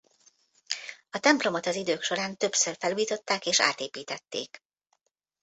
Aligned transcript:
A 1.09 1.19
templomot 1.19 1.65
az 1.65 1.75
idők 1.75 2.01
során 2.03 2.37
többször 2.37 2.75
felújították 2.79 3.45
és 3.45 3.59
átépítették. 3.59 4.61